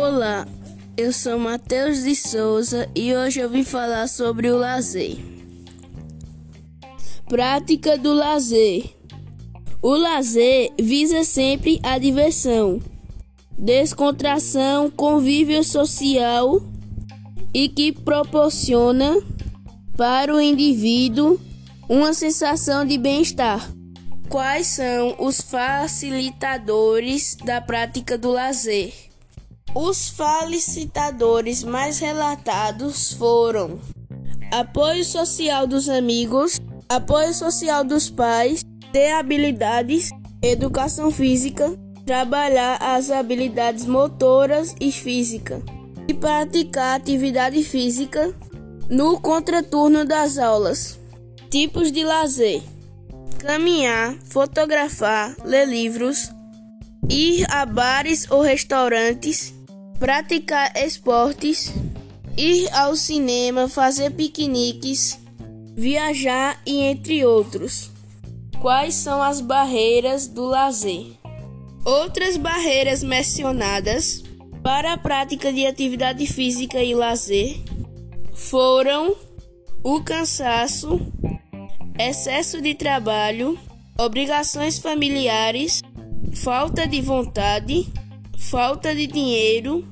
Olá, 0.00 0.46
eu 0.96 1.12
sou 1.12 1.36
Matheus 1.40 2.04
de 2.04 2.14
Souza 2.14 2.88
e 2.94 3.12
hoje 3.12 3.40
eu 3.40 3.50
vim 3.50 3.64
falar 3.64 4.06
sobre 4.06 4.48
o 4.48 4.56
lazer. 4.56 5.16
Prática 7.28 7.98
do 7.98 8.12
lazer. 8.12 8.94
O 9.82 9.96
lazer 9.96 10.70
visa 10.80 11.24
sempre 11.24 11.80
a 11.82 11.98
diversão, 11.98 12.80
descontração, 13.58 14.88
convívio 14.88 15.64
social 15.64 16.62
e 17.52 17.68
que 17.68 17.90
proporciona 17.90 19.20
para 19.96 20.32
o 20.32 20.40
indivíduo 20.40 21.40
uma 21.88 22.14
sensação 22.14 22.86
de 22.86 22.96
bem-estar. 22.96 23.68
Quais 24.28 24.68
são 24.68 25.16
os 25.18 25.40
facilitadores 25.40 27.34
da 27.44 27.60
prática 27.60 28.16
do 28.16 28.30
lazer? 28.30 29.08
Os 29.74 30.08
facilitadores 30.08 31.62
mais 31.62 31.98
relatados 31.98 33.12
foram 33.12 33.78
apoio 34.52 35.04
social 35.04 35.66
dos 35.66 35.88
amigos, 35.88 36.58
apoio 36.88 37.34
social 37.34 37.84
dos 37.84 38.08
pais, 38.08 38.64
ter 38.92 39.12
habilidades, 39.12 40.10
educação 40.42 41.10
física, 41.10 41.78
trabalhar 42.06 42.78
as 42.80 43.10
habilidades 43.10 43.84
motoras 43.84 44.74
e 44.80 44.90
física 44.90 45.62
e 46.08 46.14
praticar 46.14 46.96
atividade 46.96 47.62
física 47.62 48.34
no 48.88 49.20
contraturno 49.20 50.04
das 50.04 50.38
aulas. 50.38 50.98
Tipos 51.50 51.92
de 51.92 52.04
lazer 52.04 52.62
caminhar, 53.38 54.16
fotografar, 54.24 55.34
ler 55.44 55.66
livros, 55.66 56.30
ir 57.08 57.46
a 57.50 57.64
bares 57.64 58.28
ou 58.30 58.42
restaurantes, 58.42 59.54
praticar 59.98 60.72
esportes, 60.76 61.72
ir 62.36 62.72
ao 62.72 62.94
cinema, 62.94 63.68
fazer 63.68 64.12
piqueniques, 64.12 65.18
viajar 65.74 66.60
e 66.64 66.80
entre 66.80 67.24
outros. 67.24 67.90
Quais 68.60 68.94
são 68.94 69.22
as 69.22 69.40
barreiras 69.40 70.26
do 70.26 70.44
lazer? 70.44 71.12
Outras 71.84 72.36
barreiras 72.36 73.02
mencionadas 73.02 74.22
para 74.62 74.92
a 74.92 74.98
prática 74.98 75.52
de 75.52 75.66
atividade 75.66 76.26
física 76.26 76.82
e 76.82 76.94
lazer 76.94 77.62
foram 78.34 79.16
o 79.82 80.02
cansaço, 80.02 81.00
excesso 81.98 82.60
de 82.60 82.74
trabalho, 82.74 83.58
obrigações 83.98 84.78
familiares, 84.78 85.80
falta 86.34 86.86
de 86.86 87.00
vontade, 87.00 87.86
falta 88.38 88.94
de 88.94 89.06
dinheiro, 89.06 89.86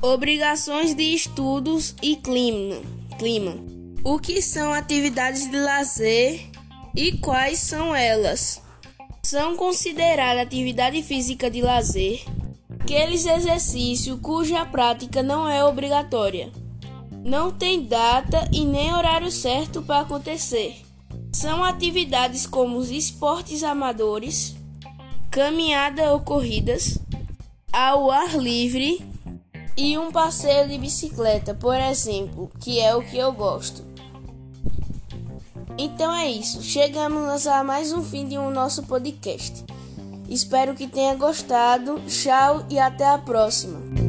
obrigações 0.00 0.94
de 0.94 1.02
estudos 1.14 1.94
e 2.00 2.16
clima. 2.16 2.76
clima. 3.18 3.56
O 4.04 4.18
que 4.18 4.40
são 4.40 4.72
atividades 4.72 5.50
de 5.50 5.56
lazer 5.56 6.50
e 6.94 7.18
quais 7.18 7.58
são 7.58 7.94
elas? 7.94 8.62
São 9.22 9.56
consideradas 9.56 10.42
atividade 10.42 11.02
física 11.02 11.50
de 11.50 11.60
lazer 11.60 12.24
aqueles 12.80 13.26
exercícios 13.26 14.18
cuja 14.20 14.64
prática 14.66 15.22
não 15.22 15.48
é 15.48 15.64
obrigatória. 15.64 16.50
Não 17.24 17.52
tem 17.52 17.84
data 17.84 18.48
e 18.52 18.64
nem 18.64 18.92
horário 18.92 19.30
certo 19.30 19.82
para 19.82 20.00
acontecer 20.00 20.82
são 21.32 21.64
atividades 21.64 22.46
como 22.46 22.76
os 22.76 22.90
esportes 22.90 23.62
amadores, 23.62 24.54
caminhada 25.30 26.12
ou 26.12 26.20
corridas, 26.20 26.98
ao 27.72 28.10
ar 28.10 28.36
livre 28.36 29.04
e 29.76 29.96
um 29.96 30.12
passeio 30.12 30.68
de 30.68 30.76
bicicleta, 30.76 31.54
por 31.54 31.76
exemplo, 31.76 32.50
que 32.60 32.78
é 32.78 32.94
o 32.94 33.02
que 33.02 33.16
eu 33.16 33.32
gosto. 33.32 33.84
Então 35.78 36.14
é 36.14 36.30
isso, 36.30 36.62
chegamos 36.62 37.46
a 37.46 37.64
mais 37.64 37.92
um 37.92 38.02
fim 38.02 38.26
de 38.26 38.36
um 38.36 38.50
nosso 38.50 38.82
podcast. 38.82 39.64
Espero 40.28 40.74
que 40.74 40.86
tenha 40.86 41.14
gostado. 41.14 42.00
Tchau 42.06 42.64
e 42.70 42.78
até 42.78 43.06
a 43.06 43.18
próxima. 43.18 44.01